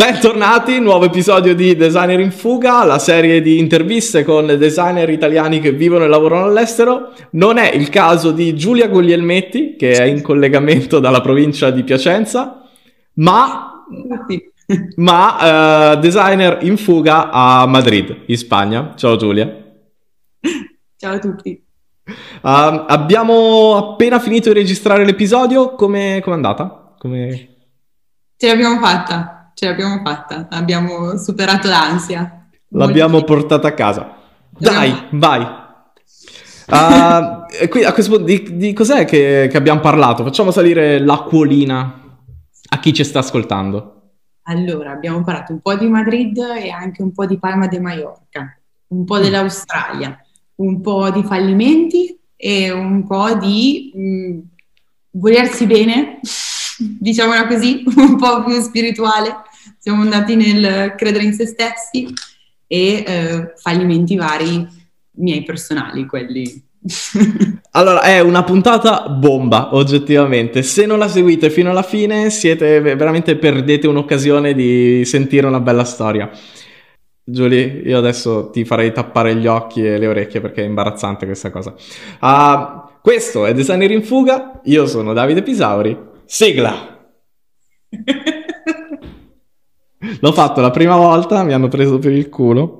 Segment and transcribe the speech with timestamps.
[0.00, 5.72] Bentornati, nuovo episodio di Designer in Fuga, la serie di interviste con designer italiani che
[5.72, 7.12] vivono e lavorano all'estero.
[7.32, 12.62] Non è il caso di Giulia Guglielmetti, che è in collegamento dalla provincia di Piacenza,
[13.16, 13.84] ma,
[14.96, 18.94] ma uh, designer in fuga a Madrid, in Spagna.
[18.96, 19.54] Ciao Giulia.
[20.96, 21.62] Ciao a tutti.
[22.06, 26.94] Uh, abbiamo appena finito di registrare l'episodio, come è andata?
[26.96, 27.48] Come...
[28.38, 32.48] Ce l'abbiamo fatta ce l'abbiamo fatta, abbiamo superato l'ansia.
[32.68, 34.16] L'abbiamo portata a casa.
[34.58, 35.58] Dai, vai.
[36.70, 40.22] Uh, qui, a questo punto, di, di cos'è che, che, abbiamo parlato?
[40.22, 42.18] Facciamo salire l'acquolina
[42.68, 43.96] a chi ci sta ascoltando.
[44.44, 48.56] Allora, abbiamo parlato un po' di Madrid e anche un po' di Palma de Mallorca,
[48.88, 50.16] un po' dell'Australia,
[50.56, 54.38] un po' di fallimenti e un po' di mh, mm,
[55.12, 56.20] volersi bene,
[56.98, 59.48] diciamola così, un po' più spirituale
[59.80, 62.12] siamo andati nel credere in se stessi
[62.66, 64.68] e eh, fallimenti vari
[65.12, 66.68] miei personali, quelli.
[67.72, 70.62] allora, è una puntata bomba, oggettivamente.
[70.62, 75.84] Se non la seguite fino alla fine, siete veramente perdete un'occasione di sentire una bella
[75.84, 76.30] storia.
[77.24, 81.50] Giulia, io adesso ti farei tappare gli occhi e le orecchie perché è imbarazzante questa
[81.50, 81.74] cosa.
[82.20, 86.08] Uh, questo è Designer in Fuga, io sono Davide Pisauri.
[86.32, 87.10] Sigla!
[90.20, 92.79] L'ho fatto la prima volta, mi hanno preso per il culo.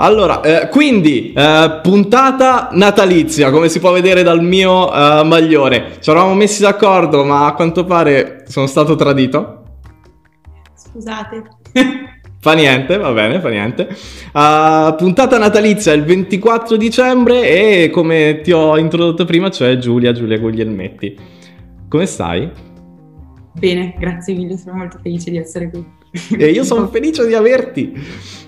[0.00, 5.96] Allora, eh, quindi, eh, puntata natalizia, come si può vedere dal mio eh, maglione.
[5.98, 9.64] Ci eravamo messi d'accordo, ma a quanto pare sono stato tradito.
[10.74, 11.42] Scusate.
[12.40, 13.88] Fa niente, va bene, fa niente.
[14.32, 20.38] Uh, puntata natalizia il 24 dicembre e come ti ho introdotto prima c'è Giulia, Giulia
[20.38, 21.18] Guglielmetti.
[21.88, 22.48] Come stai?
[23.54, 25.84] Bene, grazie mille, sono molto felice di essere qui.
[26.38, 27.92] e io sono felice di averti.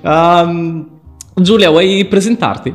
[0.03, 1.00] Um,
[1.43, 2.75] Giulia, vuoi presentarti?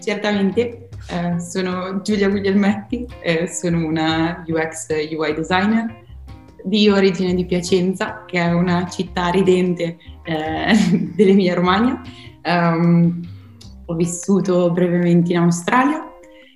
[0.00, 6.04] Certamente, eh, sono Giulia Guglielmetti, eh, sono una UX UI designer
[6.64, 12.02] di origine di Piacenza, che è una città ridente eh, dell'Emilia Romagna.
[12.44, 13.20] Um,
[13.86, 16.10] ho vissuto brevemente in Australia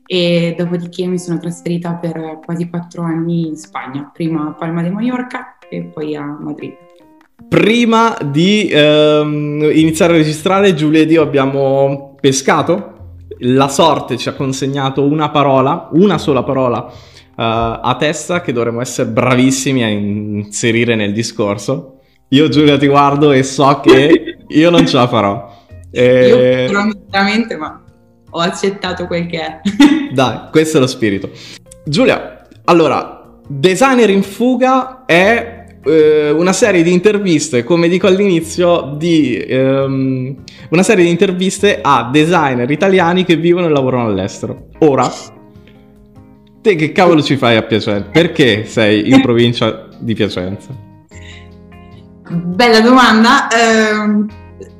[0.06, 4.90] e dopodiché mi sono trasferita per quasi quattro anni in Spagna, prima a Palma de
[4.90, 6.83] Mallorca e poi a Madrid.
[7.54, 13.18] Prima di ehm, iniziare a registrare, Giulia ed io abbiamo pescato.
[13.38, 16.90] La sorte ci ha consegnato una parola, una sola parola uh,
[17.36, 22.00] a testa che dovremmo essere bravissimi a inserire nel discorso.
[22.30, 25.56] Io Giulia ti guardo e so che io non ce la farò.
[25.92, 26.26] E...
[26.26, 27.80] Io veramente, ma
[28.30, 29.60] ho accettato quel che è.
[30.12, 31.30] Dai, questo è lo spirito.
[31.84, 35.53] Giulia, allora, Designer in fuga è eh,
[35.90, 40.36] una serie di interviste, come dico all'inizio, di ehm,
[40.70, 44.68] una serie di interviste a designer italiani che vivono e lavorano all'estero.
[44.78, 45.10] Ora,
[46.64, 48.08] Te che cavolo ci fai a Piacenza?
[48.10, 50.70] Perché sei in provincia di Piacenza?
[52.30, 53.48] Bella domanda.
[53.48, 54.24] Eh,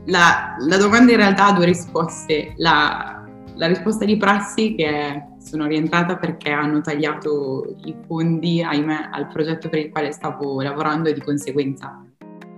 [0.07, 2.55] la, la, domanda in realtà ha due risposte.
[2.57, 3.23] La,
[3.57, 9.29] la risposta di Prassi che è, sono orientata perché hanno tagliato i fondi, ahimè, al
[9.29, 12.03] progetto per il quale stavo lavorando e di conseguenza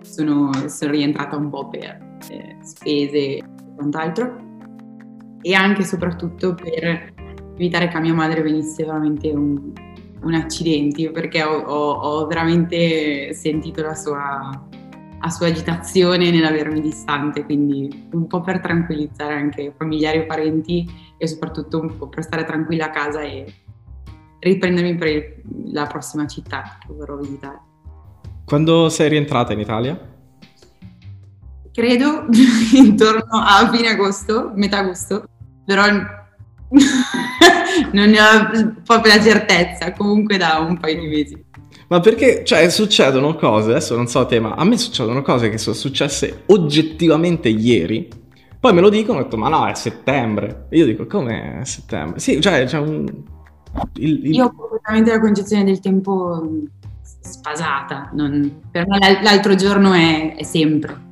[0.02, 1.98] sono, sono rientrata un po' per
[2.30, 3.44] eh, spese e
[3.74, 4.44] quant'altro.
[5.42, 7.12] E anche e soprattutto per
[7.54, 9.72] evitare che a mia madre venisse veramente un,
[10.22, 14.65] un accidente, perché ho, ho, ho, veramente sentito la sua,
[15.26, 20.88] la sua agitazione nell'avermi distante, quindi un po' per tranquillizzare anche familiari e parenti
[21.18, 23.52] e soprattutto un po' per stare tranquilla a casa e
[24.38, 25.42] riprendermi per
[25.72, 27.60] la prossima città che vorrò visitare.
[28.44, 29.98] Quando sei rientrata in Italia?
[31.72, 32.26] Credo
[32.74, 35.24] intorno a fine agosto, metà agosto,
[35.64, 35.86] però
[37.92, 41.44] non ne ho proprio la certezza, comunque da un paio di mesi.
[41.88, 45.58] Ma perché, cioè, succedono cose, adesso non so te, ma a me succedono cose che
[45.58, 48.08] sono successe oggettivamente ieri.
[48.58, 50.66] Poi me lo dicono e ho detto, ma no, è settembre.
[50.70, 52.18] E io dico, come settembre?
[52.18, 53.06] Sì, cioè, c'è un...
[53.94, 54.34] Il, il...
[54.34, 56.48] Io ho completamente la concezione del tempo
[57.20, 58.10] spasata.
[58.14, 58.62] Non...
[58.70, 61.04] Per me l'altro giorno è, è sempre.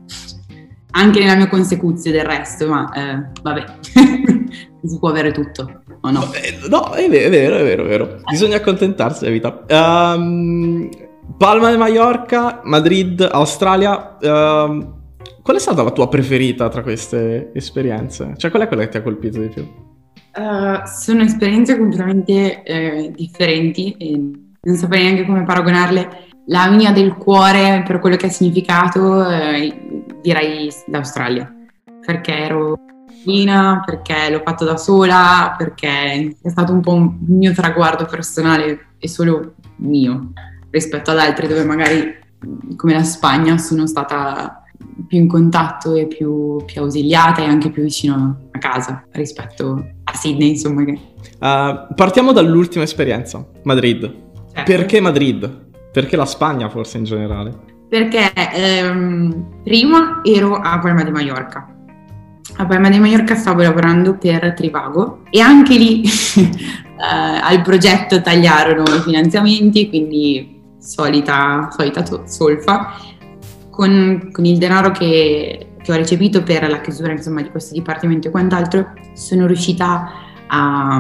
[0.91, 3.65] Anche nella mia consecuzione del resto, ma eh, vabbè.
[4.89, 6.31] si può avere tutto, o no?
[6.69, 8.17] No, è vero, è vero, è vero, è vero.
[8.31, 9.65] Bisogna accontentarsi della vita.
[9.69, 10.89] Um,
[11.39, 14.17] Palma de Mallorca, Madrid, Australia.
[14.21, 14.93] Uh,
[15.43, 18.35] qual è stata la tua preferita tra queste esperienze?
[18.37, 19.63] Cioè, qual è quella che ti ha colpito di più?
[20.37, 24.19] Uh, sono esperienze completamente eh, differenti e
[24.61, 26.33] non saprei neanche come paragonarle.
[26.47, 29.73] La mia del cuore, per quello che ha significato, eh,
[30.21, 31.51] direi l'Australia,
[32.05, 32.84] perché ero
[33.25, 38.89] piccolina, perché l'ho fatto da sola, perché è stato un po' un mio traguardo personale
[38.99, 40.33] e solo mio
[40.71, 42.23] rispetto ad altri dove magari
[42.77, 44.63] come la Spagna sono stata
[45.09, 50.15] più in contatto e più, più ausiliata e anche più vicino a casa rispetto a
[50.15, 54.01] Sydney insomma uh, partiamo dall'ultima esperienza Madrid
[54.53, 54.63] certo.
[54.65, 55.63] perché Madrid?
[55.91, 57.57] perché la Spagna forse in generale?
[57.89, 61.74] perché ehm, prima ero a Palma di Mallorca
[62.57, 68.83] a Palma di Mallorca stavo lavorando per Trivago e anche lì eh, al progetto tagliarono
[68.83, 72.95] i finanziamenti, quindi solita, solita solfa,
[73.71, 78.29] con, con il denaro che, che, ho ricevuto per la chiusura insomma, di questo dipartimento
[78.29, 80.13] e quant'altro, sono riuscita
[80.47, 80.97] a,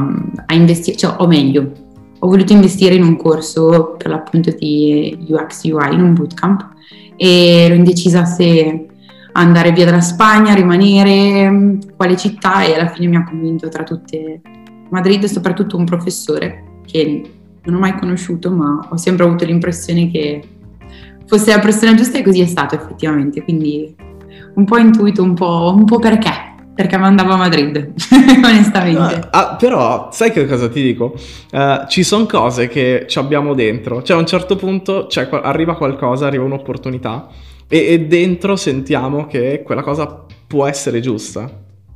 [0.47, 1.73] a investire, cioè, o meglio,
[2.19, 6.73] ho voluto investire in un corso per l'appunto di UX UI, in un bootcamp,
[7.17, 8.89] e ero indecisa se
[9.37, 14.41] andare via dalla Spagna, rimanere, quale città e alla fine mi ha convinto tra tutte
[14.91, 17.23] Madrid e soprattutto un professore che
[17.65, 20.43] non ho mai conosciuto ma ho sempre avuto l'impressione che
[21.27, 23.95] fosse la persona giusta e così è stato effettivamente, quindi
[24.55, 26.53] un po' intuito, un po', un po perché.
[26.75, 27.93] Perché mandavo a Madrid,
[28.45, 29.29] onestamente.
[29.31, 31.15] Ah, però, sai che cosa ti dico?
[31.53, 34.03] Uh, ci sono cose che ci abbiamo dentro.
[34.03, 37.29] Cioè, a un certo punto arriva qualcosa, arriva un'opportunità
[37.69, 41.51] e, e, dentro sentiamo che quella cosa può essere giusta.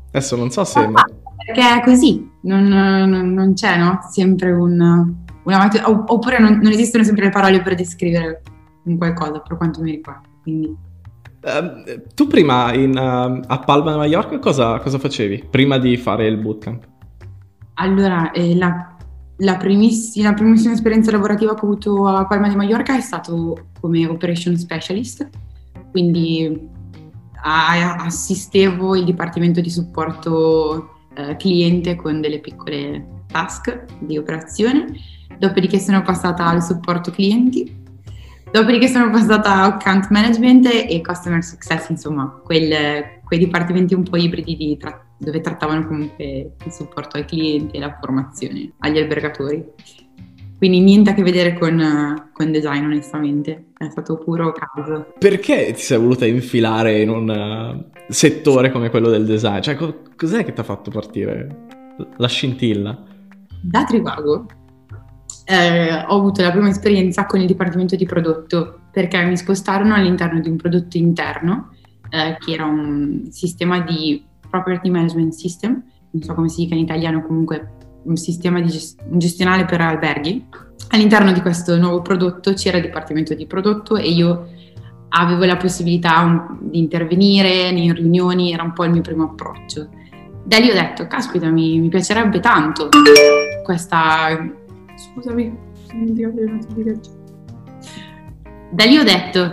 [0.08, 0.80] Adesso non so se...
[0.80, 1.06] Ah,
[1.44, 4.00] perché è così, non, non, non c'è no?
[4.10, 5.70] sempre un, una...
[5.84, 8.42] Oppure non, non, esistono sempre le parole per descrivere
[8.84, 10.28] un qualcosa, per quanto mi riguarda.
[10.42, 10.74] Quindi...
[11.40, 15.46] Uh, tu prima in, uh, a Palma di Mallorca cosa, cosa, facevi?
[15.48, 16.86] Prima di fare il bootcamp?
[17.74, 18.96] Allora, eh, la,
[19.36, 23.68] la, primissima, la primissima esperienza lavorativa che ho avuto a Palma di Mallorca è stato
[23.80, 25.28] come operation specialist
[25.90, 26.76] quindi
[27.40, 34.86] assistevo il dipartimento di supporto eh, cliente con delle piccole task di operazione,
[35.38, 37.84] dopodiché sono passata al supporto clienti,
[38.50, 44.16] dopodiché sono passata a account management e customer success, insomma, quel, quei dipartimenti un po'
[44.16, 49.64] ibridi tra- dove trattavano comunque il supporto ai clienti e la formazione agli albergatori.
[50.58, 53.68] Quindi niente a che vedere con, con, design, onestamente.
[53.76, 55.14] È stato puro caso.
[55.18, 59.60] Perché ti sei voluta infilare in un uh, settore come quello del design?
[59.60, 61.66] Cioè, co- cos'è che ti ha fatto partire
[62.16, 63.04] la scintilla?
[63.62, 64.46] Da Trivago
[65.50, 70.40] eh, ho avuto la prima esperienza con il dipartimento di prodotto perché mi spostarono all'interno
[70.40, 71.70] di un prodotto interno
[72.10, 76.82] eh, che era un sistema di property management system, non so come si dica in
[76.82, 80.46] italiano, comunque un sistema gest- gestionale per alberghi.
[80.90, 84.48] All'interno di questo nuovo prodotto c'era il dipartimento di prodotto e io
[85.10, 89.88] avevo la possibilità un, di intervenire in riunioni, era un po' il mio primo approccio.
[90.44, 92.88] Da lì ho detto, caspita, mi, mi piacerebbe tanto
[93.62, 94.28] questa...
[94.96, 95.56] Scusami,
[98.70, 99.52] da lì ho detto, uh,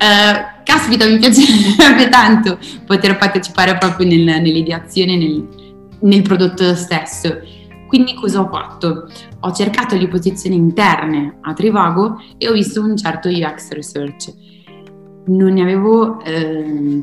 [0.64, 5.48] caspita, mi piacerebbe tanto poter partecipare proprio nel, nell'ideazione, nel,
[6.00, 7.40] nel prodotto stesso.
[7.86, 9.08] Quindi cosa ho fatto?
[9.40, 14.32] Ho cercato le posizioni interne a Trivago e ho visto un certo UX research.
[15.26, 17.02] Non ne avevo eh,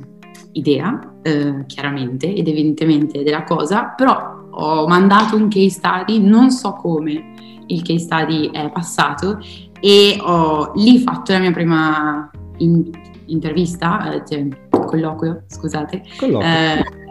[0.54, 6.74] idea, eh, chiaramente ed evidentemente della cosa, però ho mandato un case study, non so
[6.74, 7.34] come
[7.68, 9.40] il case study è passato
[9.80, 12.90] e ho lì fatto la mia prima in-
[13.26, 16.04] intervista, eh, cioè, colloquio, scusate.
[16.18, 17.06] Colloquio.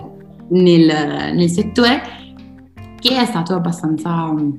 [0.51, 2.03] Eh, nel, nel settore,
[2.99, 4.55] che è stato abbastanza um,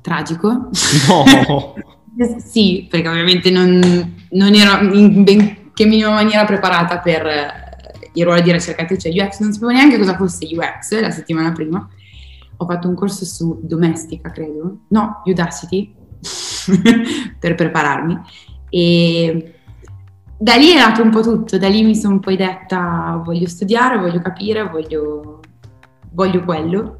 [0.00, 0.68] tragico.
[1.08, 1.74] No!
[2.44, 8.40] sì, perché ovviamente non, non ero in benché minima maniera preparata per uh, il ruolo
[8.40, 11.88] di ricercatrice UX, non sapevo neanche cosa fosse UX la settimana prima.
[12.56, 15.94] Ho fatto un corso su domestica, credo, no, Udacity,
[17.38, 18.20] per prepararmi.
[18.68, 19.54] E
[20.42, 23.98] da lì è nato un po' tutto, da lì mi sono poi detta voglio studiare,
[23.98, 25.40] voglio capire, voglio,
[26.12, 26.96] voglio quello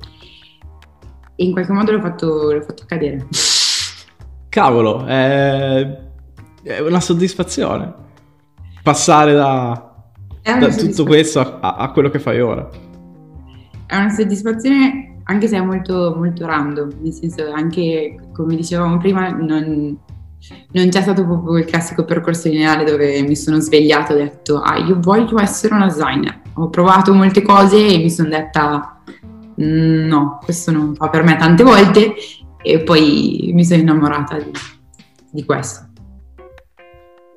[1.36, 3.26] e in qualche modo l'ho fatto, l'ho fatto cadere.
[4.50, 6.00] Cavolo, è,
[6.62, 7.94] è una soddisfazione
[8.82, 9.90] passare da,
[10.42, 12.68] da tutto questo a, a, quello che fai ora.
[13.86, 19.30] È una soddisfazione anche se è molto, molto random, nel senso anche come dicevamo prima
[19.30, 19.98] non
[20.72, 24.60] non c'è stato proprio il classico percorso lineare dove mi sono svegliata e ho detto
[24.60, 26.40] ah io voglio essere una designer.
[26.54, 29.02] Ho provato molte cose e mi sono detta
[29.60, 32.14] mm, no, questo non fa per me tante volte
[32.62, 34.50] e poi mi sono innamorata di,
[35.30, 35.88] di questo.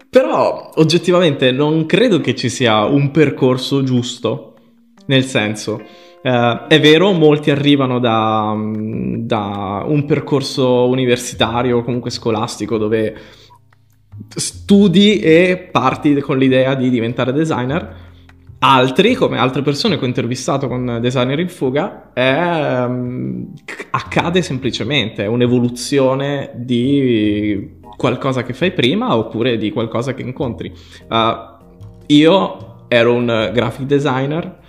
[0.10, 4.54] Però oggettivamente non credo che ci sia un percorso giusto,
[5.08, 5.82] nel senso,
[6.24, 13.16] eh, è vero, molti arrivano da, da un percorso universitario comunque scolastico dove
[14.34, 18.12] studi e parti con l'idea di diventare designer.
[18.60, 23.52] Altri, come altre persone che ho intervistato con Designer in Fuga, è, um,
[23.92, 30.72] accade semplicemente, è un'evoluzione di qualcosa che fai prima oppure di qualcosa che incontri.
[31.10, 34.62] Uh, io ero un graphic designer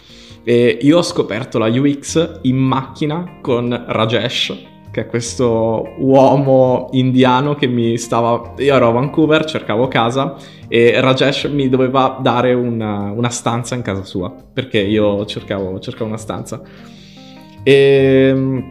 [0.45, 4.55] e io ho scoperto la UX in macchina con Rajesh,
[4.91, 8.53] che è questo uomo indiano che mi stava...
[8.59, 10.37] Io ero a Vancouver, cercavo casa
[10.69, 16.07] e Rajesh mi doveva dare una, una stanza in casa sua, perché io cercavo, cercavo
[16.07, 16.61] una stanza.
[17.63, 18.65] E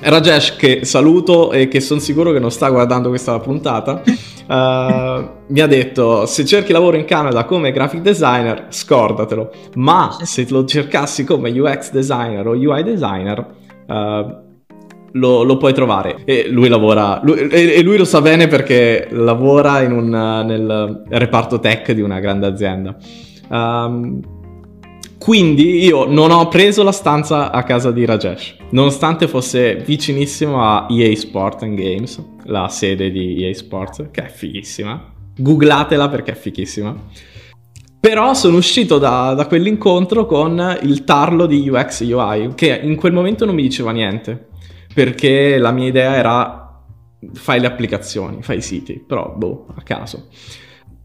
[0.00, 4.02] Rajesh, che saluto e che sono sicuro che non sta guardando questa puntata,
[4.48, 10.46] uh, mi ha detto: Se cerchi lavoro in Canada come graphic designer, scordatelo, ma se
[10.50, 13.46] lo cercassi come UX designer o UI designer,
[13.86, 14.46] uh,
[15.12, 16.22] lo, lo, puoi trovare.
[16.24, 21.92] E lui lavora, lui, e lui lo sa bene perché lavora un, nel reparto tech
[21.92, 22.96] di una grande azienda.
[23.48, 24.20] Um,
[25.28, 30.86] quindi io non ho preso la stanza a casa di Rajesh, nonostante fosse vicinissimo a
[30.88, 35.12] EA Sport and Games, la sede di EA Sports, che è fighissima.
[35.36, 36.96] Googlatela perché è fighissima.
[38.00, 43.12] Però sono uscito da, da quell'incontro con il tarlo di UX UI, che in quel
[43.12, 44.48] momento non mi diceva niente,
[44.94, 46.82] perché la mia idea era
[47.34, 50.28] fai le applicazioni, fai i siti, però boh, a caso.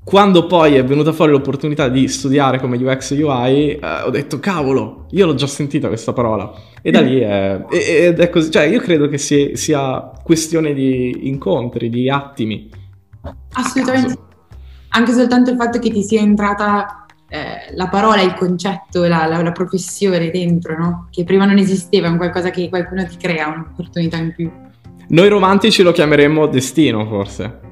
[0.03, 5.05] Quando poi è venuta fuori l'opportunità di studiare come UX UI, eh, ho detto cavolo,
[5.12, 6.51] io l'ho già sentita questa parola.
[6.81, 11.29] E da lì è, ed è così, cioè io credo che sia, sia questione di
[11.29, 12.69] incontri, di attimi.
[13.53, 14.17] Assolutamente.
[14.89, 19.41] Anche soltanto il fatto che ti sia entrata eh, la parola, il concetto, la, la,
[19.41, 21.07] la, professione dentro, no?
[21.10, 24.51] Che prima non esisteva, è un qualcosa che qualcuno ti crea, un'opportunità in più.
[25.07, 27.72] Noi romantici lo chiameremmo destino, forse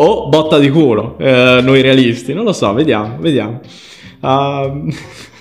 [0.00, 3.60] o botta di culo, eh, noi realisti, non lo so, vediamo, vediamo.
[4.20, 4.88] Uh,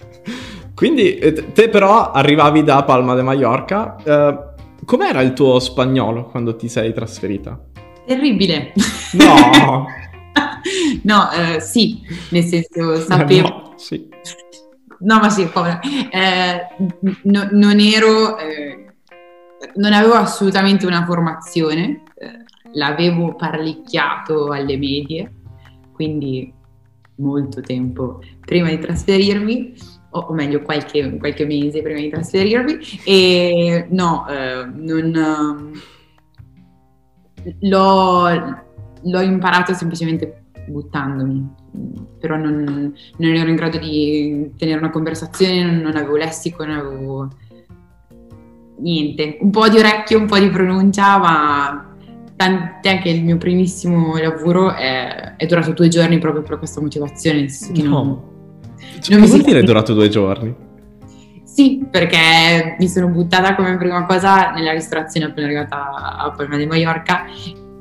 [0.73, 6.55] quindi eh, te però arrivavi da Palma de Mallorca, uh, com'era il tuo spagnolo quando
[6.55, 7.59] ti sei trasferita?
[8.05, 8.73] Terribile.
[9.13, 9.85] No!
[11.03, 13.47] no, eh, sì, nel senso sapevo...
[13.47, 14.07] No, sì.
[14.99, 15.79] no ma sì, povera.
[15.81, 16.67] Eh,
[17.23, 18.37] no, non ero...
[18.39, 18.85] Eh,
[19.75, 22.03] non avevo assolutamente una formazione
[22.73, 25.33] l'avevo parlicchiato alle medie,
[25.93, 26.53] quindi
[27.17, 29.73] molto tempo prima di trasferirmi,
[30.11, 35.71] o, meglio qualche, qualche, mese prima di trasferirmi, e no, eh, non,
[37.43, 38.29] eh, l'ho,
[39.01, 41.53] l'ho imparato semplicemente buttandomi,
[42.19, 46.77] però non, non, ero in grado di tenere una conversazione, non, non avevo lessico, non
[46.77, 47.29] avevo
[48.79, 51.86] niente, un po' di orecchio, un po' di pronuncia, ma
[52.37, 57.47] Tant'è che il mio primissimo lavoro è, è durato due giorni proprio per questa motivazione.
[57.73, 57.89] No.
[57.89, 58.21] Non,
[58.99, 60.55] cioè, non mi vuol dire è durato due giorni?
[61.43, 66.67] Sì, perché mi sono buttata come prima cosa nella ristorazione appena arrivata a Palma di
[66.67, 67.25] Mallorca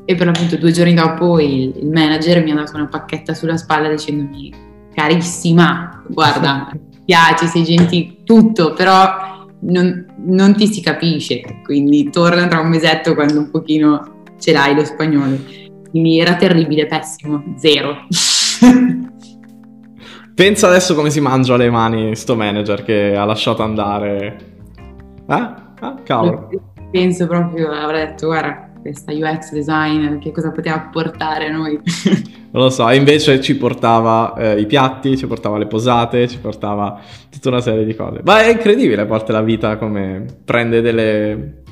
[0.06, 3.58] e per l'appunto due giorni dopo il, il manager mi ha dato una pacchetta sulla
[3.58, 4.50] spalla dicendomi
[4.94, 6.70] carissima, guarda,
[7.04, 13.14] piace, sei gentile, tutto, però non, non ti si capisce, quindi torna tra un mesetto
[13.14, 15.36] quando un pochino ce l'hai lo spagnolo.
[15.90, 18.06] Quindi era terribile, pessimo, zero.
[20.34, 24.36] Pensa adesso come si mangia le mani sto manager che ha lasciato andare.
[25.26, 25.64] Eh?
[25.80, 26.50] Ah, cavolo.
[26.90, 31.80] Penso proprio, avrà detto, guarda, questa UX designer, che cosa poteva portare a noi?
[32.56, 36.98] Non lo so, invece ci portava eh, i piatti, ci portava le posate, ci portava
[37.30, 38.20] tutta una serie di cose.
[38.24, 41.64] Ma è incredibile a volte la vita come prende delle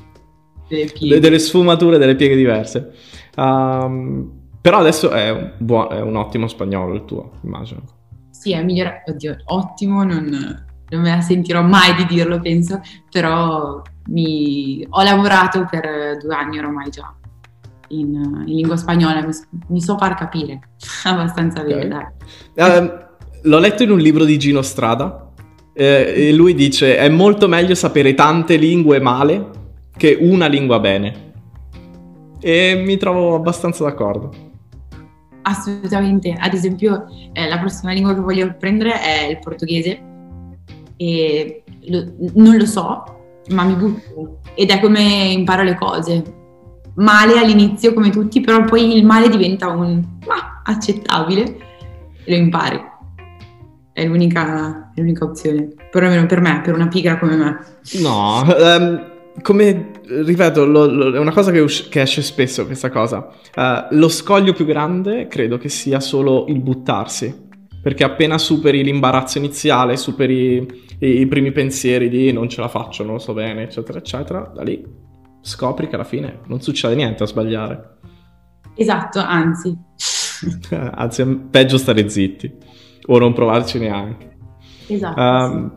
[0.69, 2.93] delle, delle sfumature, delle pieghe diverse.
[3.37, 7.83] Um, però adesso è un, buo- è un, ottimo spagnolo il tuo, immagino.
[8.31, 9.13] Sì, è migliorato.
[9.13, 12.81] Oddio, ottimo, non, non me la sentirò mai di dirlo, penso,
[13.11, 14.87] però mi...
[14.89, 17.15] ho lavorato per due anni ormai già
[17.89, 18.15] in,
[18.47, 19.33] in lingua spagnola, mi,
[19.69, 20.61] mi, so far capire
[21.05, 22.15] abbastanza bene.
[22.53, 22.85] Okay.
[22.85, 22.93] Uh,
[23.43, 25.33] l'ho letto in un libro di Gino Strada
[25.75, 29.63] eh, e lui dice è molto meglio sapere tante lingue male
[29.97, 31.33] che una lingua bene.
[32.41, 34.31] e mi trovo abbastanza d'accordo.
[35.43, 40.03] Assolutamente, ad esempio eh, la prossima lingua che voglio apprendere è il portoghese
[40.97, 43.03] e lo, non lo so,
[43.51, 46.23] ma mi butto ed è come imparo le cose.
[46.97, 51.43] Male all'inizio come tutti, però poi il male diventa un ah, accettabile
[52.25, 52.81] e lo impari.
[53.93, 57.59] È l'unica, è l'unica opzione, perlomeno per me, per una pigra come me.
[58.01, 62.91] No, um, come ripeto, lo, lo, è una cosa che, us- che, esce spesso questa
[62.91, 63.29] cosa.
[63.55, 67.43] Uh, lo scoglio più grande credo che sia solo il buttarsi.
[67.83, 70.67] Perché appena superi l'imbarazzo iniziale, superi
[71.01, 74.51] i, i primi pensieri di non ce la faccio, non lo so bene, eccetera, eccetera,
[74.55, 75.03] da lì
[75.45, 77.99] scopri che alla fine non succede niente a sbagliare.
[78.75, 79.77] Esatto, anzi.
[80.71, 82.51] anzi, è peggio stare zitti
[83.07, 84.37] o non provarci neanche.
[84.87, 85.21] Esatto.
[85.21, 85.77] Um,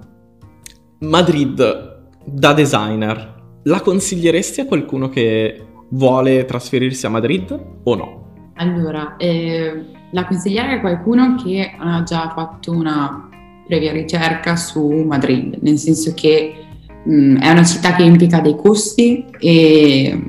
[1.00, 1.96] Madrid
[2.26, 3.37] da designer,
[3.68, 8.26] la consiglieresti a qualcuno che vuole trasferirsi a Madrid o no?
[8.56, 13.30] Allora, eh, la consiglierei a qualcuno che ha già fatto una
[13.68, 16.56] previa ricerca su Madrid, nel senso che
[17.04, 20.24] mh, mm, è una città che implica dei costi e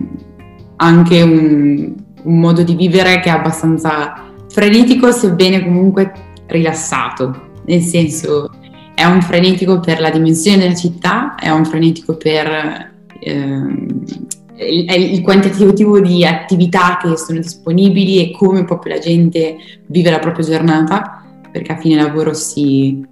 [0.76, 6.12] anche un, un modo di vivere che è abbastanza frenetico, sebbene comunque
[6.46, 8.50] rilassato, nel senso
[8.94, 12.96] è un frenetico per la dimensione della città, è un frenetico per
[13.28, 19.56] eh, il, il, quantitativo di attività che sono disponibili e come proprio la gente
[19.86, 23.04] vive la propria giornata, perché a fine lavoro si,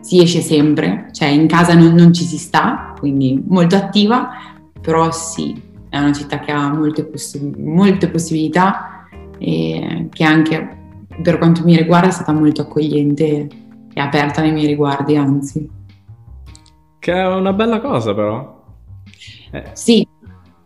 [0.00, 4.30] si esce sempre, cioè in casa non, non, ci si sta, quindi molto attiva,
[4.80, 9.06] però sì, è una città che ha molte, poss- molte possibilità
[9.38, 10.82] e che anche
[11.22, 13.48] per quanto mi riguarda è stata molto accogliente
[13.92, 15.68] e aperta nei miei riguardi, anzi.
[16.98, 18.53] Che è una bella cosa però.
[19.54, 19.70] Eh.
[19.72, 20.06] Sì,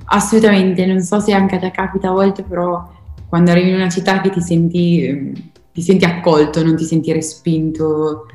[0.07, 2.91] assolutamente, non so se anche a te capita a volte, però
[3.29, 8.27] quando arrivi in una città che ti senti, ti senti accolto, non ti senti respinto,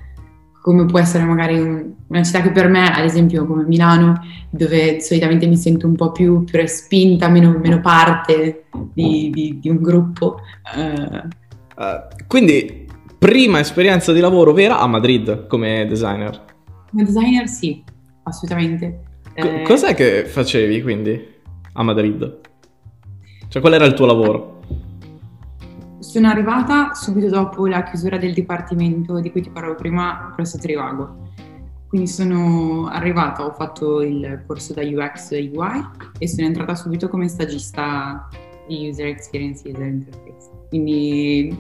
[0.62, 5.02] come può essere magari un, una città che per me, ad esempio come Milano, dove
[5.02, 9.82] solitamente mi sento un po' più, più respinta, meno, meno parte di, di, di, un
[9.82, 10.38] gruppo.
[10.76, 11.28] Uh.
[11.76, 16.46] Uh, quindi, prima esperienza di lavoro vera a Madrid come designer?
[16.92, 17.84] Come designer sì,
[18.24, 19.02] assolutamente.
[19.36, 21.28] Eh, cos'è che facevi quindi
[21.74, 22.40] a Madrid?
[23.48, 24.62] Cioè, qual era il tuo lavoro?
[26.00, 31.32] Sono arrivata subito dopo la chiusura del dipartimento di cui ti parlavo prima presso Trivago.
[31.88, 35.86] Quindi sono arrivata, ho fatto il corso da UX UI
[36.18, 38.28] e sono entrata subito come stagista
[38.68, 40.50] di User Experience User Interface.
[40.70, 41.56] Quindi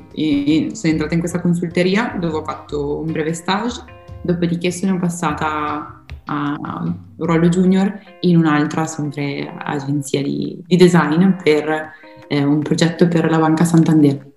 [0.73, 3.83] sono entrata in questa consulteria dove ho fatto un breve stage,
[4.23, 11.91] dopodiché sono passata a ruolo junior in un'altra sempre agenzia di, di design per
[12.27, 14.31] eh, un progetto per la Banca Santander.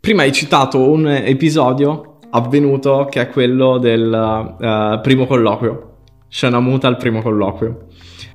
[0.00, 5.96] Prima hai citato un episodio avvenuto che è quello del uh, primo colloquio,
[6.28, 7.86] scena muta al primo colloquio.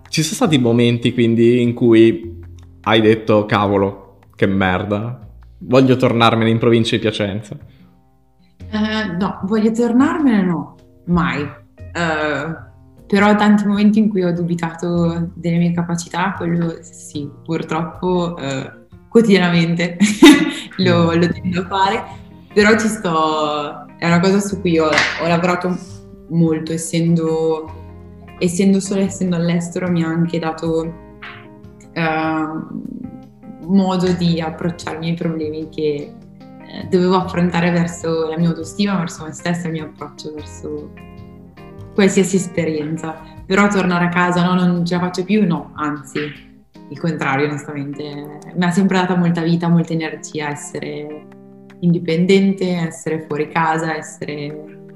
[0.10, 2.40] Ci sono stati momenti quindi in cui
[2.82, 5.20] hai detto cavolo, che merda,
[5.60, 7.58] voglio tornarmene in provincia di Piacenza?
[8.72, 11.62] Uh, no, voglio tornarmene no, mai
[11.94, 12.72] Uh,
[13.06, 19.98] però tanti momenti in cui ho dubitato delle mie capacità, quello sì, purtroppo uh, quotidianamente
[20.78, 22.04] lo, lo, tendo a fare,
[22.54, 25.78] però ci sto, è una cosa su cui ho, ho lavorato
[26.30, 27.72] molto, essendo,
[28.40, 30.94] essendo solo essendo all'estero mi ha anche dato
[31.94, 32.82] uh,
[33.68, 36.16] modo di approcciarmi ai problemi che
[36.90, 40.92] dovevo affrontare verso la mia autostima, verso me stessa, il mio approccio verso
[41.94, 46.20] qualsiasi esperienza, però tornare a casa no, non ce la faccio più, no, anzi,
[46.90, 51.28] il contrario onestamente, mi ha sempre dato molta vita, molta energia essere
[51.80, 54.88] indipendente, essere fuori casa, essere,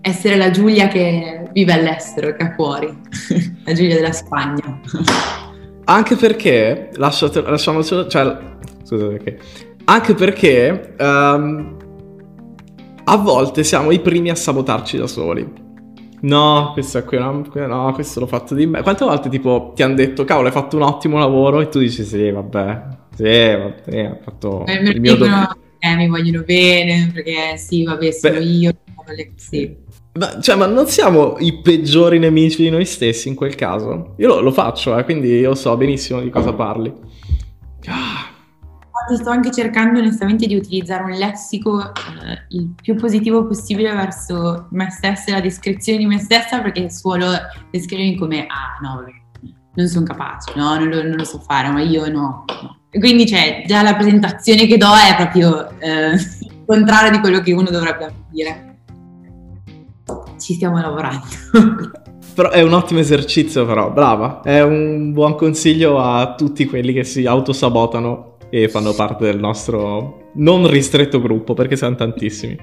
[0.00, 2.86] essere la Giulia che vive all'estero, che è fuori,
[3.64, 4.80] la Giulia della Spagna.
[5.84, 8.38] Anche perché, lasciamocelo, cioè,
[8.82, 9.38] scusa perché,
[9.84, 11.76] anche perché um,
[13.04, 15.61] a volte siamo i primi a sabotarci da soli.
[16.22, 18.82] No, questo è qui, no, no, questo l'ho fatto di me.
[18.82, 22.04] Quante volte tipo ti hanno detto, cavolo, hai fatto un ottimo lavoro e tu dici
[22.04, 22.82] sì, vabbè,
[23.16, 25.58] sì, vabbè, ho fatto eh, il mio dicono, do...
[25.80, 28.72] eh, mi vogliono bene, perché sì, vabbè, sono Beh, io,
[29.34, 29.76] sì.
[30.14, 34.14] Ma, cioè, ma non siamo i peggiori nemici di noi stessi in quel caso?
[34.18, 36.92] Io lo, lo faccio, eh, quindi io so benissimo di cosa parli.
[39.14, 44.90] Sto anche cercando onestamente di utilizzare un lessico eh, il più positivo possibile verso me
[44.90, 47.30] stessa e la descrizione di me stessa perché suolo
[47.70, 49.04] descrivermi come ah no
[49.74, 52.44] non sono capace, no, non lo, non lo, so fare, ma io no.
[52.46, 52.76] no.
[52.98, 57.52] quindi cioè, già la presentazione che do è proprio eh, il contrario di quello che
[57.52, 58.70] uno dovrebbe dire.
[60.38, 61.24] Ci stiamo lavorando.
[62.34, 64.40] Però è un ottimo esercizio, però, brava.
[64.42, 70.28] È un buon consiglio a tutti quelli che si autosabotano e fanno parte del nostro
[70.34, 72.54] non ristretto gruppo, perché siamo tantissimi.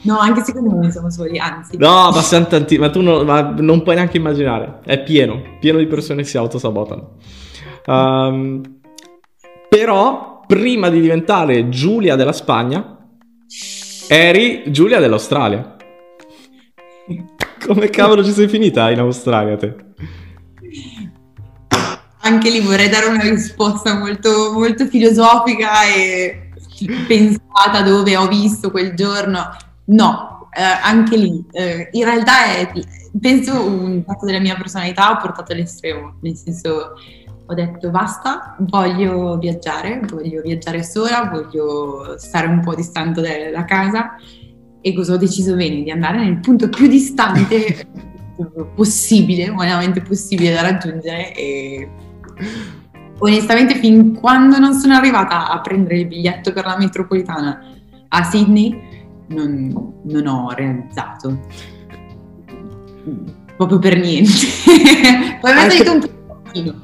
[0.00, 1.76] No, anche secondo me siamo soli, anzi.
[1.76, 4.80] No, ma siamo tanti, ma tu non, ma non puoi neanche immaginare.
[4.86, 7.16] È pieno, pieno di persone che si autosabotano.
[7.84, 8.62] Um,
[9.68, 13.06] però, prima di diventare Giulia della Spagna,
[14.08, 15.76] eri Giulia dell'Australia.
[17.66, 19.76] Come cavolo ci sei finita in Australia te?
[22.24, 26.48] Anche lì vorrei dare una risposta molto, molto filosofica e
[27.06, 29.40] pensata dove ho visto quel giorno.
[29.86, 31.44] No, eh, anche lì.
[31.52, 32.70] Eh, in realtà è,
[33.20, 36.92] penso un fatto della mia personalità ho portato all'estremo, nel senso
[37.46, 44.16] ho detto basta, voglio viaggiare, voglio viaggiare sola, voglio stare un po' distante da casa
[44.80, 47.86] e cosa ho deciso bene di andare nel punto più distante
[48.74, 51.88] possibile, umanamente possibile da raggiungere e
[53.18, 57.64] onestamente fin quando non sono arrivata a prendere il biglietto per la metropolitana
[58.08, 58.76] a Sydney
[59.28, 61.40] non, non ho realizzato.
[63.56, 64.30] Proprio per niente.
[65.40, 66.10] Poi mi ha salito un
[66.42, 66.74] pochino.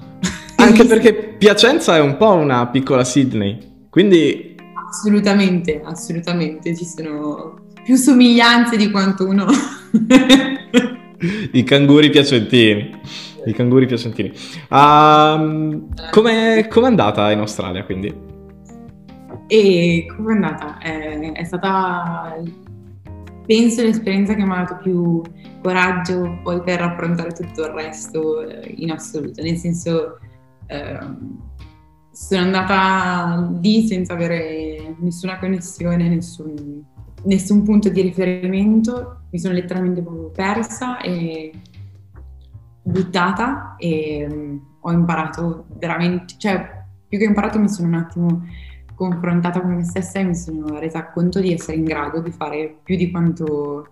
[0.56, 4.56] anche perché Piacenza è un po' una piccola Sydney quindi
[4.88, 9.46] assolutamente assolutamente ci sono più somiglianze di quanto uno...
[11.52, 12.98] I canguri piacentini.
[13.44, 14.32] I canguri piacentini.
[14.70, 18.14] Um, come è andata in Australia quindi?
[19.46, 20.78] E come è andata?
[20.78, 22.36] È, è stata,
[23.46, 25.22] penso, l'esperienza che mi ha dato più
[25.62, 29.42] coraggio poi per affrontare tutto il resto eh, in assoluto.
[29.42, 30.18] Nel senso,
[30.66, 30.98] eh,
[32.12, 36.84] sono andata lì senza avere nessuna connessione, nessun
[37.24, 41.52] nessun punto di riferimento, mi sono letteralmente proprio persa e
[42.82, 48.44] buttata e um, ho imparato veramente, cioè più che imparato mi sono un attimo
[48.94, 52.78] confrontata con me stessa e mi sono resa conto di essere in grado di fare
[52.82, 53.88] più di quanto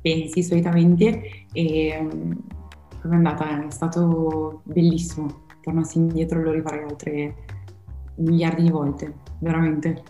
[0.00, 2.08] pensi solitamente e
[3.00, 3.66] come è andata?
[3.66, 7.34] È stato bellissimo, tornassi indietro lo rifarei altre
[8.16, 10.02] miliardi di volte, veramente.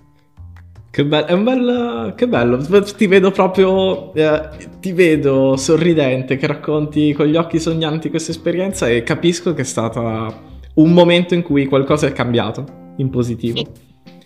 [0.90, 2.58] Che, be- è un bel, che bello,
[2.96, 4.48] ti vedo proprio, eh,
[4.80, 9.64] ti vedo sorridente che racconti con gli occhi sognanti questa esperienza e capisco che è
[9.64, 10.00] stato
[10.74, 12.64] un momento in cui qualcosa è cambiato
[12.96, 13.58] in positivo.
[13.58, 13.66] Sì.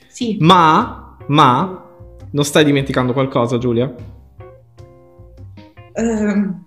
[0.08, 0.36] sì.
[0.40, 1.84] Ma, ma,
[2.30, 3.92] non stai dimenticando qualcosa Giulia?
[5.94, 6.60] Uh,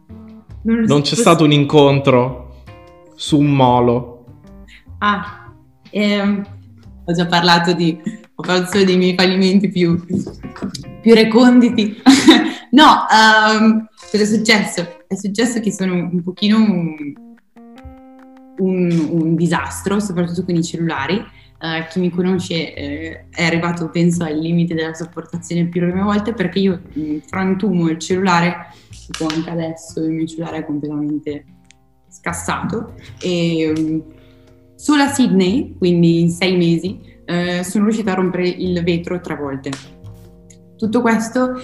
[0.62, 2.63] non, non c'è stato un incontro
[3.15, 4.25] su un molo?
[4.99, 5.53] Ah,
[5.89, 6.45] ehm,
[7.05, 7.99] ho già parlato di
[8.36, 10.04] ho parlato dei miei fallimenti più,
[11.02, 11.95] più reconditi.
[12.71, 15.04] no, um, cosa è successo?
[15.08, 17.13] È successo che sono un pochino un,
[18.58, 21.15] un, un disastro, soprattutto con i cellulari.
[21.58, 26.34] Uh, chi mi conosce eh, è arrivato, penso, al limite della sopportazione più prime volte
[26.34, 31.45] perché io mh, mm, frantumo il cellulare, tipo anche adesso il mio cellulare è completamente
[32.10, 32.95] scassato.
[33.21, 34.04] E um,
[34.76, 39.35] solo a Sydney, quindi in sei mesi, eh, sono riuscita a rompere il vetro tre
[39.35, 39.71] volte.
[40.77, 41.59] Tutto questo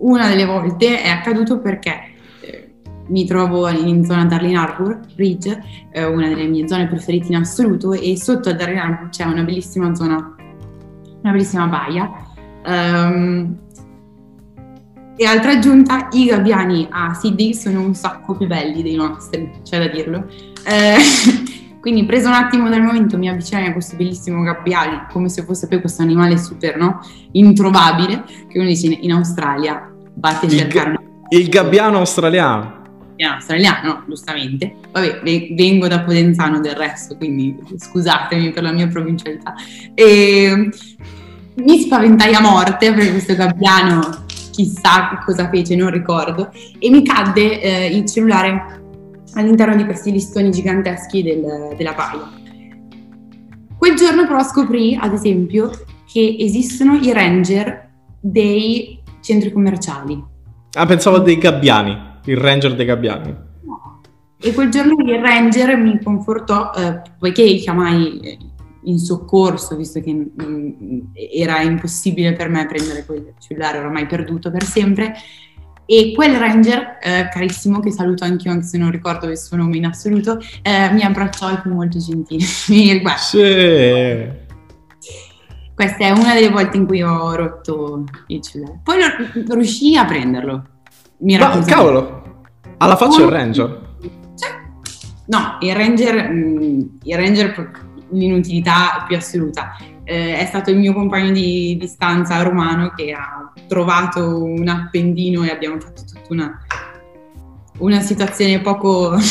[0.00, 2.00] una delle volte è accaduto perché
[2.40, 2.74] eh,
[3.08, 7.92] mi trovo in zona Darling Harbour Ridge, eh, una delle mie zone preferite in assoluto,
[7.92, 10.34] e sotto a Darling Harbour c'è una bellissima zona,
[11.22, 12.28] una bellissima baia.
[12.64, 13.58] Um,
[15.16, 19.78] e altra aggiunta, i gabbiani a Sydney sono un sacco più belli dei nostri, c'è
[19.78, 20.26] da dirlo.
[20.66, 20.96] Eh,
[21.80, 25.66] quindi preso un attimo dal momento mi avvicinai a questo bellissimo gabbiale, come se fosse
[25.66, 27.00] poi questo animale super, no?
[27.32, 30.98] Introvabile, che uno dice in Australia, vatti a cercare...
[31.30, 32.78] Il, il gabbiano australiano.
[33.10, 34.74] Gabbiano australiano, giustamente.
[34.92, 35.20] Vabbè,
[35.54, 39.54] vengo da Podenzano del resto, quindi scusatemi per la mia provincialità.
[39.94, 40.70] E
[41.54, 47.60] mi spaventai a morte perché questo gabbiano chissà cosa fece, non ricordo, e mi cadde
[47.60, 48.79] eh, il cellulare
[49.34, 52.30] all'interno di questi listoni giganteschi del, della baia.
[53.76, 55.70] Quel giorno però scoprì, ad esempio,
[56.06, 57.88] che esistono i ranger
[58.20, 60.22] dei centri commerciali.
[60.72, 63.36] Ah, pensavo dei gabbiani, il ranger dei gabbiani.
[63.62, 64.00] No.
[64.38, 68.48] E quel giorno il ranger mi confortò, eh, poiché chiamai
[68.84, 71.00] in soccorso, visto che mh, mm,
[71.32, 75.14] era impossibile per me prendere quel cellulare oramai perduto per sempre,
[75.92, 79.76] e quel ranger, eh, carissimo, che saluto anch'io anche se non ricordo il suo nome
[79.76, 82.44] in assoluto, eh, mi abbracciò e fu molto gentile.
[82.68, 83.16] mi.
[83.16, 84.28] Sì.
[85.74, 88.78] Questa è una delle volte in cui ho rotto il cellulare.
[88.84, 88.98] Poi
[89.44, 90.64] lo, riuscì a prenderlo.
[91.22, 92.44] Mi era Ma cavolo,
[92.76, 93.80] alla faccia il ranger.
[94.36, 94.50] Cioè,
[95.26, 97.70] no, il ranger, mm, il ranger
[98.12, 99.76] l'inutilità più assoluta.
[100.10, 105.44] Eh, è stato il mio compagno di, di stanza romano che ha trovato un appendino
[105.44, 106.58] e abbiamo fatto tutta una,
[107.78, 109.16] una situazione poco...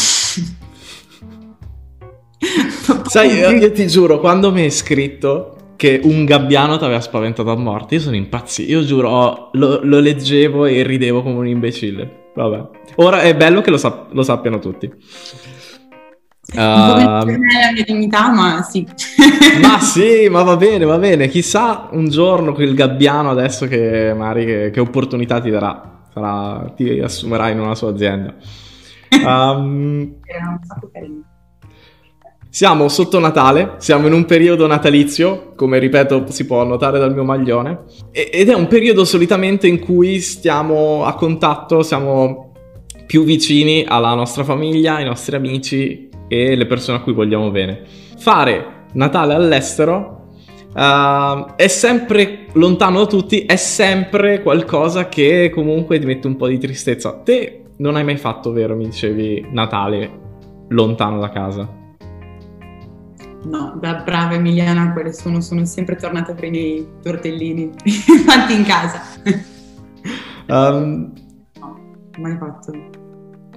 [3.10, 7.52] Sai, io, io ti giuro, quando mi hai scritto che un gabbiano ti aveva spaventato
[7.52, 7.96] a morte.
[7.96, 8.72] Io sono impazzito.
[8.72, 12.30] Io giuro, lo, lo, leggevo e ridevo come un imbecille.
[12.36, 12.70] Vabbè.
[12.96, 14.90] Ora è bello che lo, sap- lo sappiano tutti.
[16.52, 18.86] Uh, la mia dignità, ma sì.
[19.62, 21.28] ma sì, ma va bene, va bene.
[21.28, 26.02] Chissà un giorno quel gabbiano adesso che magari che, che opportunità ti darà.
[26.12, 28.34] Sarà, ti assumerà in una sua azienda.
[29.24, 30.16] Um.
[32.52, 37.24] Siamo sotto Natale, siamo in un periodo natalizio, come ripeto si può notare dal mio
[37.24, 37.82] maglione,
[38.12, 42.54] ed è un periodo solitamente in cui stiamo a contatto, siamo
[43.06, 47.82] più vicini alla nostra famiglia, ai nostri amici e le persone a cui vogliamo bene.
[48.16, 50.20] Fare Natale all'estero
[50.74, 56.48] Uh, è sempre lontano da tutti, è sempre qualcosa che comunque ti mette un po'
[56.48, 57.22] di tristezza.
[57.24, 58.76] Te non hai mai fatto, vero?
[58.76, 60.12] Mi dicevi Natale
[60.70, 61.78] lontano da casa.
[63.46, 67.72] No, da brava Emiliana, quelle sono, sono sempre tornata per i miei tortellini
[68.26, 69.02] fatti in casa.
[70.48, 71.14] Um,
[71.60, 71.80] no,
[72.20, 72.74] mai fatto.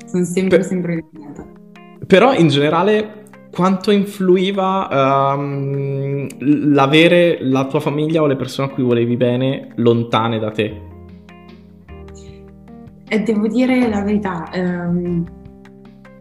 [0.06, 1.61] Sono sempre, per, sempre impegnata.
[2.06, 6.26] Però in generale, quanto influiva um,
[6.72, 10.80] l'avere la tua famiglia o le persone a cui volevi bene lontane da te?
[13.08, 15.24] E devo dire la verità, um,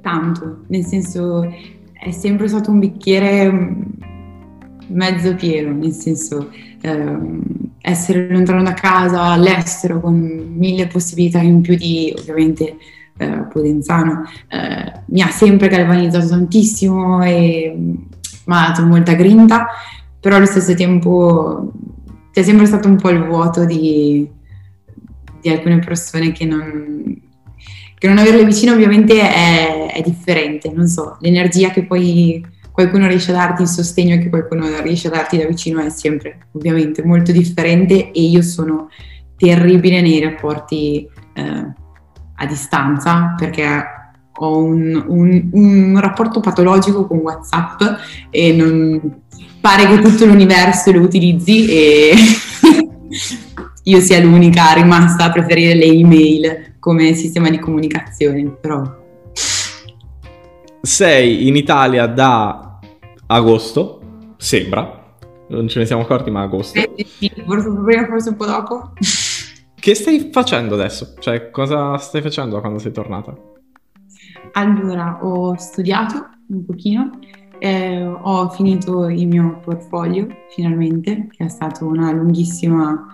[0.01, 1.49] tanto, nel senso
[1.93, 3.75] è sempre stato un bicchiere
[4.87, 6.49] mezzo pieno, nel senso
[6.81, 7.41] ehm,
[7.81, 10.15] essere lontano da casa, all'estero, con
[10.55, 12.77] mille possibilità in più di ovviamente
[13.17, 17.89] eh, Podenzano, eh, mi ha sempre galvanizzato tantissimo e mm,
[18.45, 19.67] mi ha dato molta grinta,
[20.19, 21.71] però allo stesso tempo
[22.31, 24.27] c'è sempre stato un po' il vuoto di,
[25.41, 27.21] di alcune persone che non,
[27.97, 33.31] che non averle vicino ovviamente è, è, differente, non so, l'energia che poi qualcuno riesce
[33.31, 37.31] a darti, il sostegno che qualcuno riesce a darti da vicino è sempre ovviamente molto
[37.31, 38.89] differente e io sono
[39.35, 41.73] terribile nei rapporti eh,
[42.41, 43.85] a distanza perché
[44.33, 47.81] ho un, un, un, rapporto patologico con WhatsApp
[48.31, 49.21] e non
[49.59, 52.13] pare che tutto l'universo lo utilizzi e
[53.83, 58.81] io sia l'unica rimasta a preferire le email come sistema di comunicazione, però.
[60.81, 62.79] Sei in Italia da
[63.27, 64.01] agosto,
[64.37, 65.15] sembra,
[65.49, 66.79] non ce ne siamo accorti, ma agosto.
[67.19, 68.93] Sì, forse prima, forse un po' dopo.
[69.81, 71.15] Che stai facendo adesso?
[71.17, 73.35] Cioè, cosa stai facendo quando sei tornata?
[74.51, 77.17] Allora, ho studiato un pochino,
[77.57, 83.07] eh, ho finito il mio portfolio finalmente, che è stata una lunghissima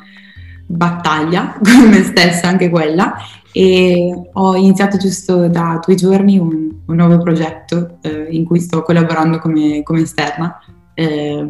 [0.66, 3.16] battaglia con me stessa anche quella
[3.54, 8.82] e ho iniziato giusto da due giorni un, un nuovo progetto eh, in cui sto
[8.82, 10.60] collaborando come, come esterna
[10.94, 11.50] eh,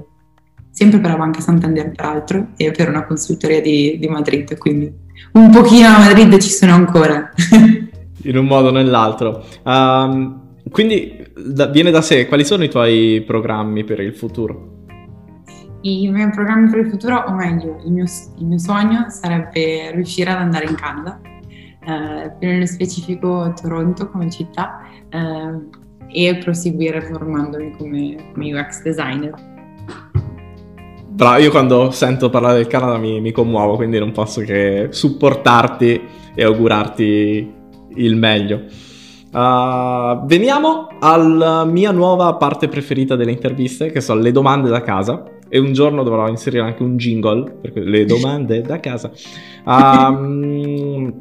[0.78, 4.94] sempre per la Banca Santander peraltro e per una consultoria di, di Madrid quindi
[5.34, 7.32] un pochino a Madrid ci sono ancora
[8.24, 13.24] in un modo o nell'altro um, quindi da, viene da sé quali sono i tuoi
[13.26, 14.76] programmi per il futuro?
[15.82, 18.06] I miei programmi per il futuro, o meglio, il mio,
[18.40, 24.30] il mio sogno sarebbe riuscire ad andare in Canada, eh, più nello specifico Toronto come
[24.30, 29.57] città, eh, e proseguire formandomi come, come UX designer.
[31.18, 36.00] Bravo, io quando sento parlare del Canada mi, mi, commuovo, quindi non posso che supportarti
[36.36, 37.54] e augurarti
[37.96, 38.62] il meglio.
[39.32, 45.24] Uh, veniamo alla mia nuova parte preferita delle interviste, che sono le domande da casa
[45.50, 49.12] e un giorno dovrò inserire anche un jingle per le domande da casa.
[49.66, 51.20] Um,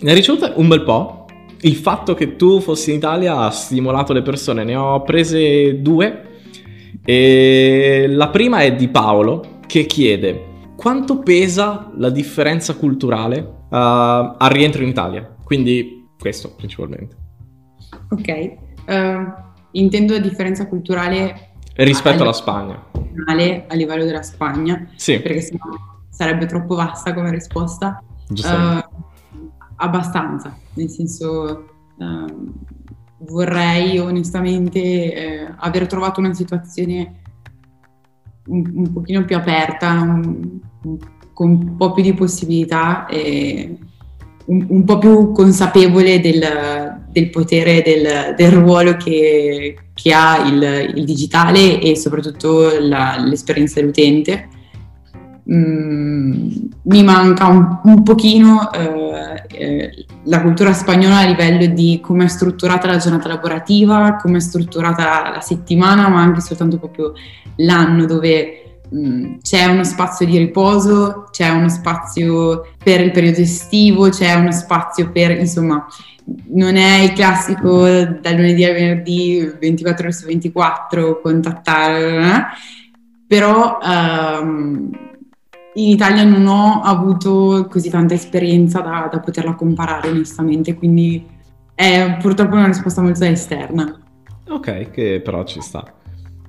[0.00, 1.26] ne ho ricevute un bel po'.
[1.60, 6.32] Il fatto che tu fossi in Italia ha stimolato le persone, ne ho prese due.
[7.04, 14.50] E la prima è di Paolo che chiede quanto pesa la differenza culturale uh, al
[14.50, 15.36] rientro in Italia.
[15.44, 17.16] Quindi questo principalmente.
[18.10, 19.32] Ok, uh,
[19.72, 22.82] intendo la differenza culturale rispetto alla Spagna
[23.26, 25.20] a livello della Spagna, sì.
[25.20, 25.64] perché sennò
[26.08, 28.02] sarebbe troppo vasta come risposta.
[28.28, 29.02] Uh,
[29.76, 31.66] abbastanza, nel senso
[31.98, 32.34] eh,
[33.26, 37.20] vorrei onestamente eh, aver trovato una situazione
[38.46, 40.98] un, un pochino più aperta, un, un,
[41.32, 43.76] con un po' più di possibilità e
[44.46, 51.04] un, po' più consapevole del, del potere del, del ruolo che, che ha il, il,
[51.04, 54.48] digitale e soprattutto la, l'esperienza dell'utente.
[55.52, 56.48] Mm,
[56.84, 62.28] mi manca un, un pochino eh, eh, la cultura spagnola a livello di come è
[62.28, 67.12] strutturata la giornata lavorativa, come è strutturata la settimana, ma anche soltanto proprio
[67.56, 74.08] l'anno dove Mm, c'è uno spazio di riposo, c'è uno spazio per il periodo estivo,
[74.10, 75.84] c'è uno spazio per, insomma,
[76.50, 82.42] non è il classico dal lunedì al venerdì 24 ore su 24 contattare, eh?
[83.26, 84.90] però um,
[85.74, 91.26] in Italia non ho avuto così tanta esperienza da, da poterla comparare onestamente, quindi
[91.74, 94.00] è purtroppo una risposta molto esterna.
[94.48, 95.84] Ok, che però ci sta.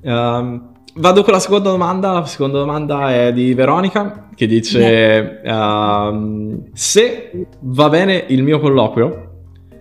[0.01, 2.11] Um, Vado con la seconda domanda.
[2.13, 9.31] La seconda domanda è di Veronica che dice: uh, Se va bene il mio colloquio,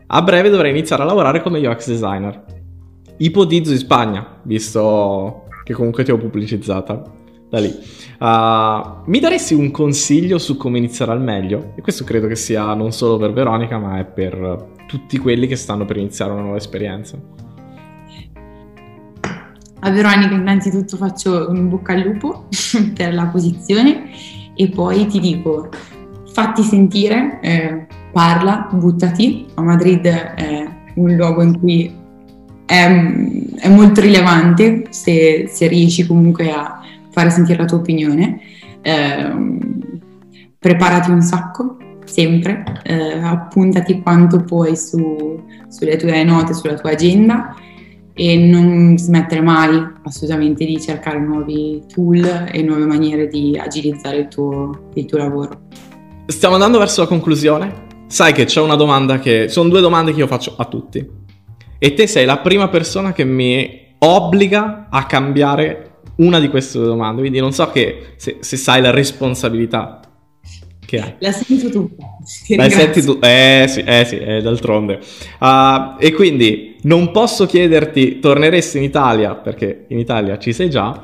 [0.06, 2.44] a breve dovrei iniziare a lavorare come UX designer.
[3.18, 7.02] Ipotizzo in Spagna, visto che comunque ti ho pubblicizzata
[7.54, 7.74] da lì.
[8.18, 11.72] Uh, mi daresti un consiglio su come iniziare al meglio?
[11.76, 15.56] E questo credo che sia non solo per Veronica, ma è per tutti quelli che
[15.56, 17.18] stanno per iniziare una nuova esperienza.
[19.80, 22.48] A Veronica innanzitutto faccio un bocca al lupo
[22.96, 24.10] per la posizione
[24.54, 25.68] e poi ti dico
[26.32, 29.46] fatti sentire, eh, parla, buttati.
[29.54, 32.02] A Madrid è un luogo in cui
[32.66, 32.86] è,
[33.56, 36.80] è molto rilevante se, se, riesci comunque a
[37.14, 38.40] fare sentire la tua opinione.
[38.82, 39.32] Eh,
[40.58, 47.54] preparati un sacco, sempre, eh, appuntati quanto puoi su, sulle tue note, sulla tua agenda
[48.16, 54.28] e non smettere mai assolutamente di cercare nuovi tool e nuove maniere di agilizzare il
[54.28, 55.62] tuo, il tuo lavoro.
[56.26, 57.82] Stiamo andando verso la conclusione.
[58.06, 59.48] Sai che c'è una domanda che...
[59.48, 61.06] Sono due domande che io faccio a tutti.
[61.78, 66.86] E te sei la prima persona che mi obbliga a cambiare una di queste due
[66.86, 67.20] domande.
[67.20, 70.00] Quindi non so che, se, se sai la responsabilità
[70.84, 71.14] che hai.
[71.18, 71.90] La sento tu.
[72.56, 73.18] La senti tu.
[73.20, 75.00] Eh sì, eh sì, eh, d'altronde.
[75.40, 81.02] Uh, e quindi non posso chiederti, torneresti in Italia, perché in Italia ci sei già,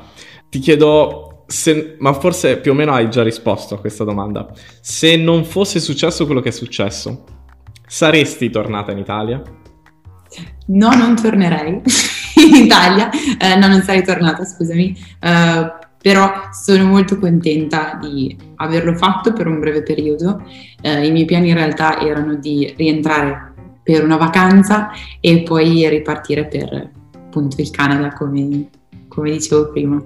[0.49, 4.47] ti chiedo, se, ma forse più o meno hai già risposto a questa domanda.
[4.79, 7.23] Se non fosse successo quello che è successo,
[7.87, 9.41] saresti tornata in Italia?
[10.67, 11.81] No, non tornerei
[12.41, 14.95] in Italia, uh, no, non sarei tornata, scusami.
[15.21, 20.43] Uh, però sono molto contenta di averlo fatto per un breve periodo.
[20.81, 26.47] Eh, I miei piani in realtà erano di rientrare per una vacanza e poi ripartire
[26.47, 28.69] per appunto il Canada, come,
[29.07, 30.03] come dicevo prima.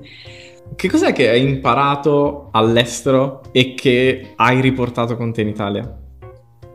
[0.75, 5.97] Che cos'è che hai imparato all'estero e che hai riportato con te in Italia?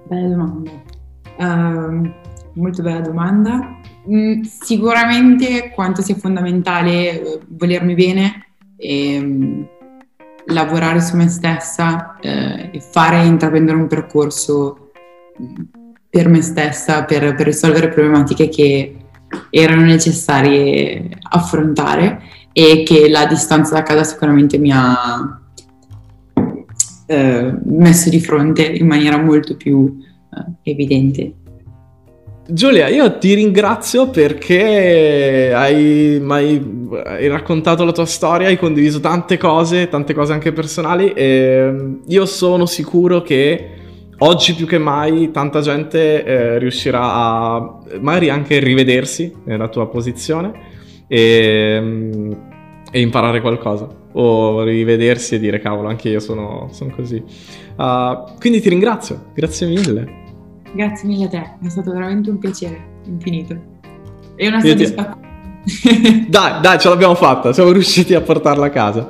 [0.06, 0.70] Bella domanda.
[1.36, 2.10] Uh,
[2.54, 3.79] molto bella domanda.
[4.10, 8.46] Mm, sicuramente quanto sia fondamentale uh, volermi bene,
[8.76, 9.68] e um,
[10.46, 14.90] lavorare su me stessa eh, e fare intraprendere un percorso
[15.40, 15.54] mm,
[16.08, 18.96] per me stessa, per, per, risolvere problematiche che
[19.50, 25.40] erano necessarie affrontare e che la distanza da casa sicuramente mi ha
[27.06, 31.34] eh, messo di fronte in maniera molto più eh, evidente.
[32.52, 39.88] Giulia, io ti ringrazio perché hai, hai, raccontato la tua storia, hai condiviso tante cose,
[39.88, 43.70] tante cose anche personali e io sono sicuro che
[44.18, 50.52] oggi più che mai tanta gente eh, riuscirà a magari anche rivedersi nella tua posizione
[51.06, 52.36] e,
[52.90, 57.22] e, imparare qualcosa o rivedersi e dire cavolo anche io sono, sono così.
[57.76, 60.19] Uh, quindi ti ringrazio, grazie mille.
[60.72, 63.56] Grazie mille a te, è stato veramente un piacere infinito.
[64.36, 65.28] E una soddisfazione.
[66.28, 69.08] dai, dai, ce l'abbiamo fatta, siamo riusciti a portarla a casa.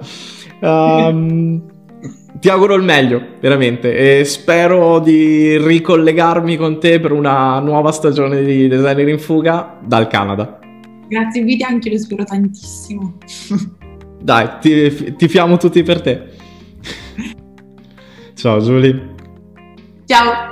[0.61, 1.63] Um,
[2.41, 8.43] ti auguro il meglio, veramente, e spero di ricollegarmi con te per una nuova stagione
[8.43, 10.59] di Designer in Fuga dal Canada.
[11.09, 13.19] Grazie inviti anche, lo spero tantissimo.
[14.23, 16.23] Dai, ti, ti fiamo tutti per te.
[18.35, 18.99] Ciao Giulia.
[20.07, 20.50] Ciao.